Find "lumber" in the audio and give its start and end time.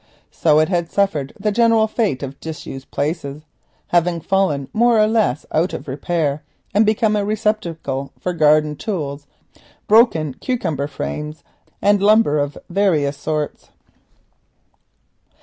12.01-12.39